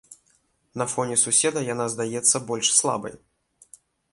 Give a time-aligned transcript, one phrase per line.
[0.81, 3.13] На фоне суседа яна здаецца больш слабай.